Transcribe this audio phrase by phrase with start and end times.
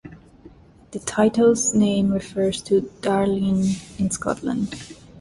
[0.89, 4.97] The title's name refers to Darnley in Scotland.